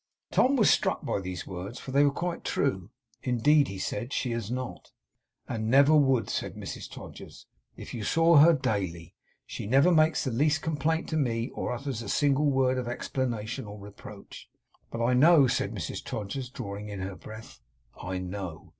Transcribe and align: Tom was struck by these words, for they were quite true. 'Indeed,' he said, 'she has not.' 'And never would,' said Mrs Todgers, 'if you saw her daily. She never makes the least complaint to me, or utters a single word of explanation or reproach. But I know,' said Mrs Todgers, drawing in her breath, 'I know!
Tom 0.31 0.55
was 0.55 0.71
struck 0.71 1.05
by 1.05 1.19
these 1.19 1.45
words, 1.45 1.77
for 1.77 1.91
they 1.91 2.03
were 2.03 2.09
quite 2.11 2.43
true. 2.43 2.89
'Indeed,' 3.21 3.67
he 3.67 3.77
said, 3.77 4.11
'she 4.11 4.31
has 4.31 4.49
not.' 4.49 4.89
'And 5.47 5.69
never 5.69 5.95
would,' 5.95 6.27
said 6.27 6.55
Mrs 6.55 6.89
Todgers, 6.89 7.45
'if 7.77 7.93
you 7.93 8.03
saw 8.03 8.37
her 8.37 8.51
daily. 8.53 9.13
She 9.45 9.67
never 9.67 9.91
makes 9.91 10.23
the 10.23 10.31
least 10.31 10.63
complaint 10.63 11.07
to 11.09 11.17
me, 11.17 11.49
or 11.51 11.71
utters 11.71 12.01
a 12.01 12.09
single 12.09 12.49
word 12.49 12.79
of 12.79 12.87
explanation 12.87 13.65
or 13.65 13.77
reproach. 13.77 14.49
But 14.89 15.03
I 15.05 15.13
know,' 15.13 15.45
said 15.45 15.71
Mrs 15.71 16.03
Todgers, 16.03 16.49
drawing 16.49 16.89
in 16.89 17.01
her 17.01 17.15
breath, 17.15 17.59
'I 18.01 18.17
know! 18.17 18.69